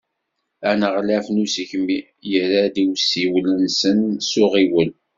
Aneɣlaf 0.69 1.25
n 1.29 1.41
usegmi, 1.43 1.99
yerra-d 2.29 2.75
i 2.83 2.85
usiwel-nsen 2.93 3.99
s 4.29 4.31
uɣiwel. 4.43 4.91